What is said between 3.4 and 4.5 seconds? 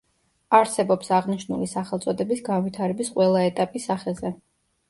ეტაპი სახეზე.